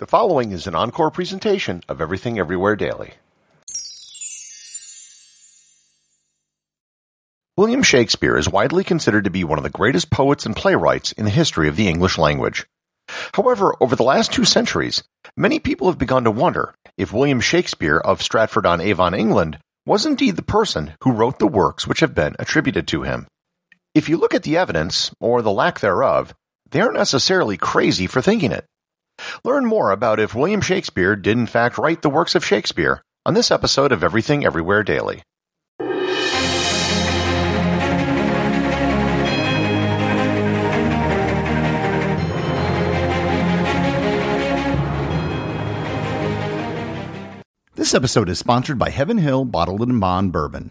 [0.00, 3.12] The following is an encore presentation of Everything Everywhere Daily.
[7.58, 11.26] William Shakespeare is widely considered to be one of the greatest poets and playwrights in
[11.26, 12.64] the history of the English language.
[13.34, 15.04] However, over the last two centuries,
[15.36, 20.42] many people have begun to wonder if William Shakespeare of Stratford-on-Avon, England, was indeed the
[20.42, 23.26] person who wrote the works which have been attributed to him.
[23.94, 26.34] If you look at the evidence, or the lack thereof,
[26.70, 28.64] they aren't necessarily crazy for thinking it.
[29.44, 33.34] Learn more about if William Shakespeare did in fact write the works of Shakespeare on
[33.34, 35.22] this episode of Everything Everywhere Daily.
[47.74, 50.70] This episode is sponsored by Heaven Hill Bottled in Bond Bourbon.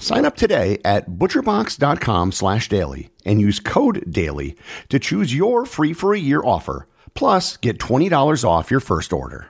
[0.00, 4.56] Sign up today at butcherbox.com slash daily and use code DAILY
[4.88, 6.88] to choose your free for a year offer.
[7.14, 9.48] Plus, get $20 off your first order.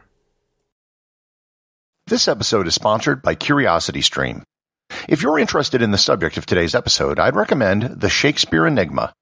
[2.09, 4.43] This episode is sponsored by CuriosityStream.
[5.09, 9.13] If you're interested in the subject of today's episode, I'd recommend The Shakespeare Enigma.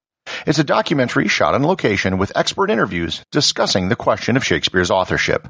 [0.46, 5.48] It's a documentary shot on location with expert interviews discussing the question of Shakespeare's authorship.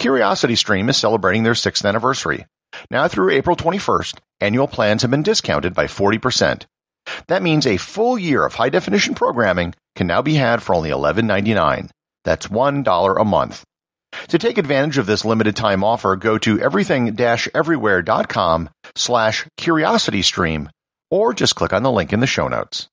[0.00, 2.46] CuriosityStream is celebrating their sixth anniversary.
[2.90, 6.64] Now through April 21st, annual plans have been discounted by 40%.
[7.26, 10.88] That means a full year of high definition programming can now be had for only
[10.90, 11.90] $11.99.
[12.24, 13.64] That's $1 a month.
[14.28, 20.68] To take advantage of this limited time offer, go to everything-everywhere.com slash curiositystream
[21.10, 22.88] or just click on the link in the show notes.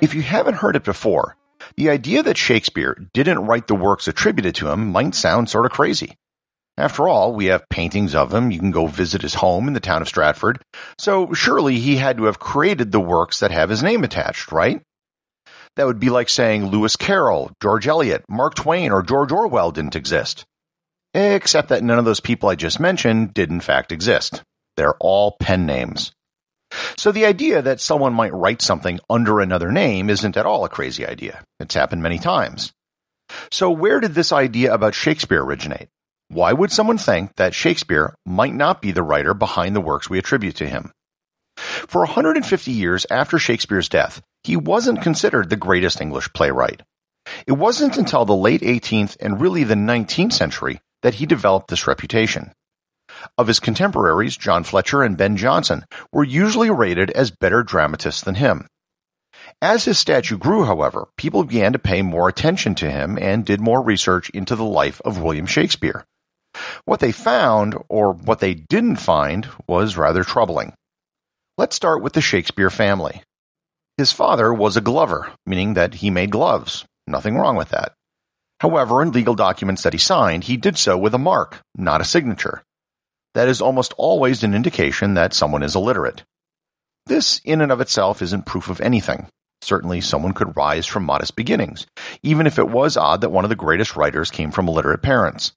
[0.00, 1.36] If you haven't heard it before,
[1.76, 5.72] the idea that Shakespeare didn't write the works attributed to him might sound sort of
[5.72, 6.16] crazy.
[6.76, 8.50] After all, we have paintings of him.
[8.50, 10.62] You can go visit his home in the town of Stratford.
[10.98, 14.80] So surely he had to have created the works that have his name attached, right?
[15.76, 19.96] That would be like saying Lewis Carroll, George Eliot, Mark Twain, or George Orwell didn't
[19.96, 20.44] exist.
[21.12, 24.42] Except that none of those people I just mentioned did in fact exist.
[24.76, 26.12] They're all pen names.
[26.96, 30.68] So the idea that someone might write something under another name isn't at all a
[30.68, 31.42] crazy idea.
[31.58, 32.72] It's happened many times.
[33.50, 35.88] So where did this idea about Shakespeare originate?
[36.28, 40.18] Why would someone think that Shakespeare might not be the writer behind the works we
[40.18, 40.92] attribute to him?
[41.56, 46.82] For 150 years after Shakespeare's death, he wasn't considered the greatest English playwright.
[47.46, 51.86] It wasn't until the late 18th and really the 19th century that he developed this
[51.86, 52.52] reputation.
[53.36, 58.36] Of his contemporaries, John Fletcher and Ben Jonson were usually rated as better dramatists than
[58.36, 58.66] him.
[59.62, 63.60] As his stature grew, however, people began to pay more attention to him and did
[63.60, 66.04] more research into the life of William Shakespeare.
[66.84, 70.72] What they found, or what they didn't find, was rather troubling.
[71.58, 73.22] Let's start with the Shakespeare family.
[73.98, 76.84] His father was a glover, meaning that he made gloves.
[77.06, 77.92] Nothing wrong with that.
[78.60, 82.04] However, in legal documents that he signed, he did so with a mark, not a
[82.04, 82.62] signature.
[83.34, 86.24] That is almost always an indication that someone is illiterate.
[87.06, 89.26] This, in and of itself, isn't proof of anything.
[89.62, 91.86] Certainly, someone could rise from modest beginnings,
[92.22, 95.52] even if it was odd that one of the greatest writers came from illiterate parents.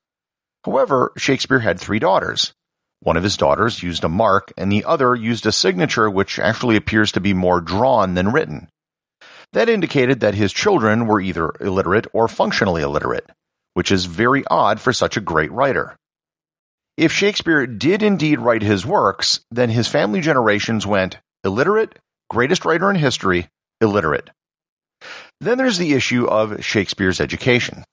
[0.65, 2.53] However, Shakespeare had three daughters.
[3.01, 6.75] One of his daughters used a mark, and the other used a signature which actually
[6.75, 8.69] appears to be more drawn than written.
[9.53, 13.29] That indicated that his children were either illiterate or functionally illiterate,
[13.73, 15.95] which is very odd for such a great writer.
[16.95, 21.97] If Shakespeare did indeed write his works, then his family generations went illiterate,
[22.29, 23.47] greatest writer in history,
[23.81, 24.29] illiterate.
[25.41, 27.83] Then there's the issue of Shakespeare's education.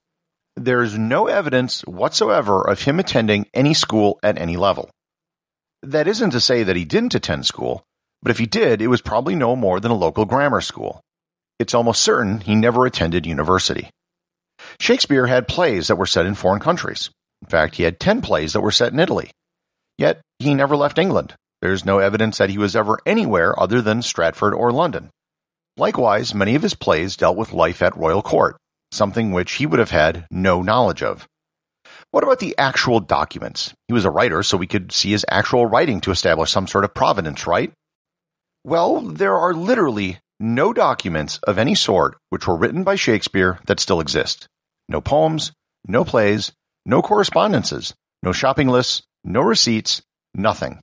[0.54, 4.90] There's no evidence whatsoever of him attending any school at any level.
[5.82, 7.82] That isn't to say that he didn't attend school,
[8.22, 11.00] but if he did, it was probably no more than a local grammar school.
[11.58, 13.88] It's almost certain he never attended university.
[14.78, 17.08] Shakespeare had plays that were set in foreign countries.
[17.42, 19.30] In fact, he had 10 plays that were set in Italy.
[19.98, 21.34] Yet, he never left England.
[21.62, 25.10] There's no evidence that he was ever anywhere other than Stratford or London.
[25.76, 28.56] Likewise, many of his plays dealt with life at royal court,
[28.92, 31.26] something which he would have had no knowledge of.
[32.10, 33.72] What about the actual documents?
[33.88, 36.84] He was a writer, so we could see his actual writing to establish some sort
[36.84, 37.72] of provenance, right?
[38.64, 43.80] Well, there are literally no documents of any sort which were written by Shakespeare that
[43.80, 44.46] still exist.
[44.88, 45.52] No poems,
[45.86, 46.52] no plays,
[46.86, 50.02] no correspondences, no shopping lists, no receipts,
[50.34, 50.80] nothing.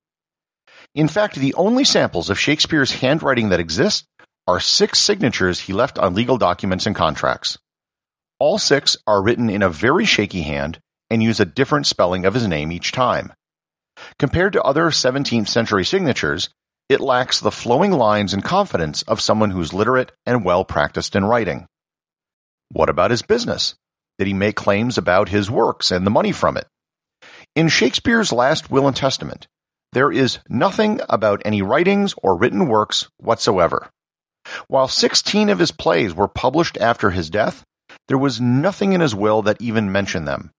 [0.96, 4.06] In fact, the only samples of Shakespeare's handwriting that exist
[4.48, 7.58] are six signatures he left on legal documents and contracts.
[8.40, 10.80] All six are written in a very shaky hand
[11.10, 13.34] and use a different spelling of his name each time.
[14.20, 16.50] Compared to other 17th century signatures,
[16.88, 21.26] it lacks the flowing lines and confidence of someone who's literate and well practiced in
[21.26, 21.68] writing.
[22.72, 23.76] What about his business?
[24.18, 26.68] Did he make claims about his works and the money from it?
[27.56, 29.48] In Shakespeare's last will and testament,
[29.94, 33.90] there is nothing about any writings or written works whatsoever.
[34.68, 37.64] While 16 of his plays were published after his death,
[38.08, 40.52] there was nothing in his will that even mentioned them.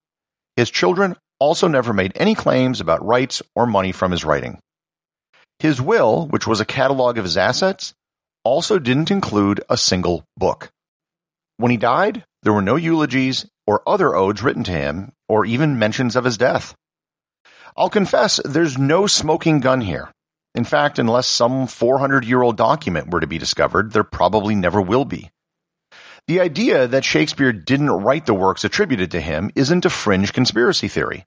[0.56, 4.58] His children also never made any claims about rights or money from his writing.
[5.60, 7.94] His will, which was a catalog of his assets,
[8.44, 10.70] also didn't include a single book.
[11.56, 15.78] When he died, there were no eulogies or other odes written to him, or even
[15.78, 16.74] mentions of his death.
[17.76, 20.10] I'll confess, there's no smoking gun here.
[20.54, 24.80] In fact, unless some 400 year old document were to be discovered, there probably never
[24.80, 25.30] will be.
[26.26, 30.88] The idea that Shakespeare didn't write the works attributed to him isn't a fringe conspiracy
[30.88, 31.24] theory.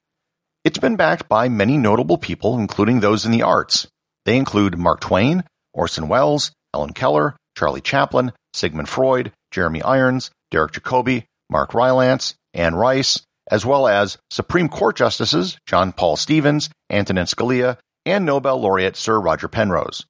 [0.64, 3.88] It's been backed by many notable people, including those in the arts.
[4.26, 10.72] They include Mark Twain, Orson Welles, Helen Keller, Charlie Chaplin, Sigmund Freud, Jeremy Irons, Derek
[10.72, 17.26] Jacobi, Mark Rylance, Anne Rice, as well as Supreme Court Justices John Paul Stevens, Antonin
[17.26, 20.06] Scalia, and Nobel laureate Sir Roger Penrose.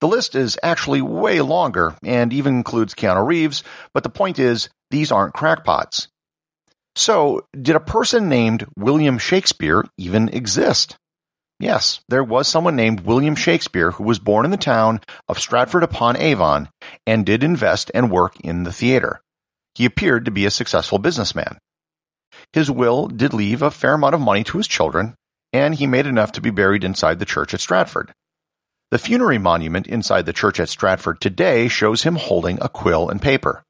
[0.00, 3.62] The list is actually way longer and even includes Keanu Reeves,
[3.94, 6.08] but the point is, these aren't crackpots.
[6.96, 10.96] So, did a person named William Shakespeare even exist?
[11.58, 15.82] Yes, there was someone named William Shakespeare who was born in the town of Stratford
[15.82, 16.68] upon Avon
[17.06, 19.20] and did invest and work in the theater.
[19.74, 21.58] He appeared to be a successful businessman.
[22.52, 25.14] His will did leave a fair amount of money to his children,
[25.52, 28.12] and he made enough to be buried inside the church at Stratford.
[28.90, 33.20] The funerary monument inside the church at Stratford today shows him holding a quill and
[33.20, 33.64] paper.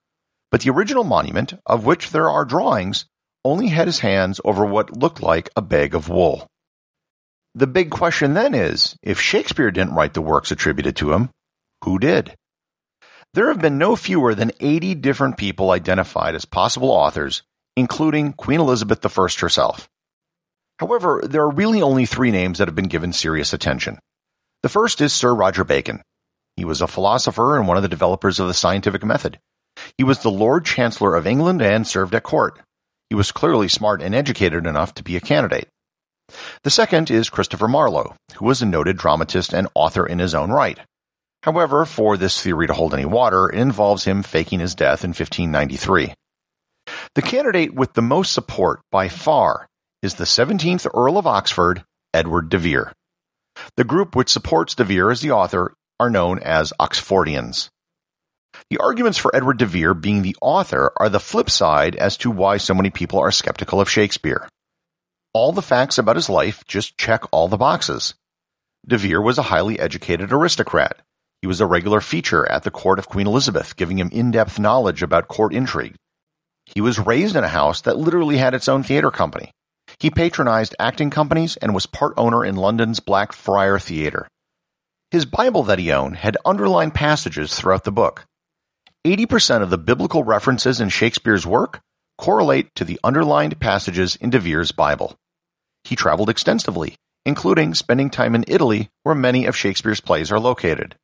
[0.50, 3.06] But the original monument, of which there are drawings,
[3.44, 6.46] only had his hands over what looked like a bag of wool.
[7.54, 11.30] The big question then is if Shakespeare didn't write the works attributed to him,
[11.84, 12.34] who did?
[13.34, 17.42] There have been no fewer than 80 different people identified as possible authors,
[17.76, 19.88] including Queen Elizabeth I herself.
[20.78, 23.98] However, there are really only three names that have been given serious attention.
[24.62, 26.00] The first is Sir Roger Bacon.
[26.56, 29.40] He was a philosopher and one of the developers of the scientific method.
[29.98, 32.60] He was the Lord Chancellor of England and served at court.
[33.10, 35.66] He was clearly smart and educated enough to be a candidate.
[36.62, 40.52] The second is Christopher Marlowe, who was a noted dramatist and author in his own
[40.52, 40.78] right.
[41.44, 45.10] However, for this theory to hold any water, it involves him faking his death in
[45.10, 46.14] 1593.
[47.14, 49.68] The candidate with the most support by far
[50.00, 51.84] is the 17th Earl of Oxford,
[52.14, 52.92] Edward de Vere.
[53.76, 57.68] The group which supports de Vere as the author are known as Oxfordians.
[58.70, 62.30] The arguments for Edward de Vere being the author are the flip side as to
[62.30, 64.48] why so many people are skeptical of Shakespeare.
[65.34, 68.14] All the facts about his life just check all the boxes.
[68.88, 71.02] De Vere was a highly educated aristocrat.
[71.44, 75.02] He was a regular feature at the court of Queen Elizabeth, giving him in-depth knowledge
[75.02, 75.94] about court intrigue.
[76.64, 79.50] He was raised in a house that literally had its own theater company.
[79.98, 84.26] He patronized acting companies and was part owner in London's Blackfriar Theatre.
[85.10, 88.24] His Bible that he owned had underlined passages throughout the book.
[89.06, 91.82] 80% of the biblical references in Shakespeare's work
[92.16, 95.14] correlate to the underlined passages in De Vere's Bible.
[95.84, 96.94] He traveled extensively,
[97.26, 100.96] including spending time in Italy where many of Shakespeare's plays are located.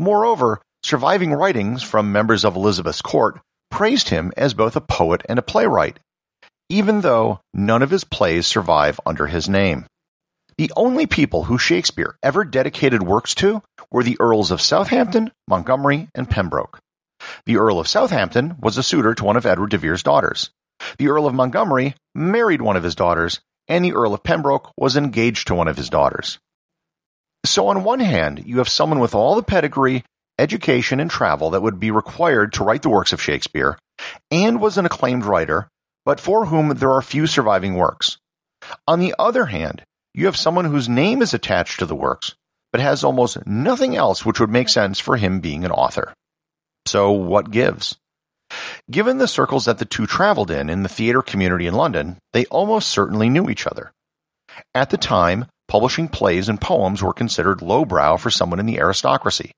[0.00, 3.38] Moreover, surviving writings from members of Elizabeth's court
[3.70, 5.98] praised him as both a poet and a playwright,
[6.70, 9.84] even though none of his plays survive under his name.
[10.56, 16.08] The only people who Shakespeare ever dedicated works to were the Earls of Southampton, Montgomery,
[16.14, 16.78] and Pembroke.
[17.44, 20.48] The Earl of Southampton was a suitor to one of Edward de Vere's daughters.
[20.96, 24.96] The Earl of Montgomery married one of his daughters, and the Earl of Pembroke was
[24.96, 26.38] engaged to one of his daughters.
[27.44, 30.04] So, on one hand, you have someone with all the pedigree,
[30.38, 33.78] education, and travel that would be required to write the works of Shakespeare,
[34.30, 35.68] and was an acclaimed writer,
[36.04, 38.18] but for whom there are few surviving works.
[38.86, 39.82] On the other hand,
[40.12, 42.34] you have someone whose name is attached to the works,
[42.72, 46.12] but has almost nothing else which would make sense for him being an author.
[46.86, 47.96] So, what gives?
[48.90, 52.46] Given the circles that the two traveled in in the theater community in London, they
[52.46, 53.92] almost certainly knew each other.
[54.74, 59.52] At the time, publishing plays and poems were considered lowbrow for someone in the aristocracy.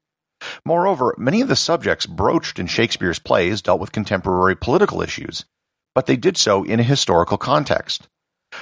[0.65, 5.47] Moreover, many of the subjects broached in Shakespeare's plays dealt with contemporary political issues,
[5.95, 8.09] but they did so in a historical context.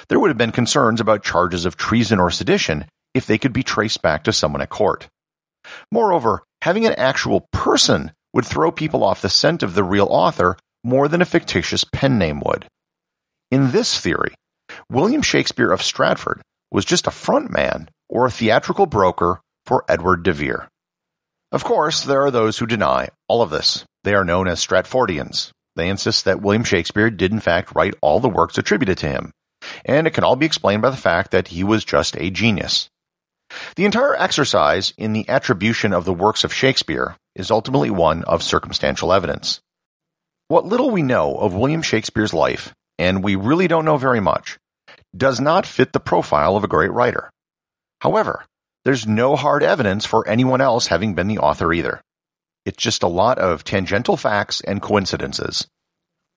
[0.08, 3.64] There would have been concerns about charges of treason or sedition if they could be
[3.64, 5.08] traced back to someone at court.
[5.90, 10.56] Moreover, having an actual person would throw people off the scent of the real author
[10.84, 12.66] more than a fictitious pen name would.
[13.50, 14.34] In this theory,
[14.88, 20.22] William Shakespeare of Stratford was just a front man or a theatrical broker for Edward
[20.22, 20.68] de Vere.
[21.52, 23.84] Of course, there are those who deny all of this.
[24.04, 25.50] They are known as Stratfordians.
[25.76, 29.32] They insist that William Shakespeare did in fact write all the works attributed to him,
[29.84, 32.88] and it can all be explained by the fact that he was just a genius.
[33.76, 38.42] The entire exercise in the attribution of the works of Shakespeare is ultimately one of
[38.42, 39.60] circumstantial evidence.
[40.48, 44.58] What little we know of William Shakespeare's life, and we really don't know very much,
[45.16, 47.30] does not fit the profile of a great writer.
[48.00, 48.44] However,
[48.84, 52.00] there's no hard evidence for anyone else having been the author either.
[52.64, 55.66] It's just a lot of tangential facts and coincidences.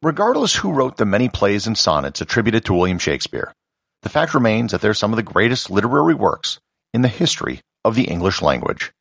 [0.02, 3.54] Regardless who wrote the many plays and sonnets attributed to William Shakespeare,
[4.02, 6.60] the fact remains that they're some of the greatest literary works
[6.94, 8.92] in the history of the English language.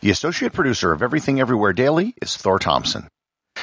[0.00, 3.08] The associate producer of Everything Everywhere Daily is Thor Thompson.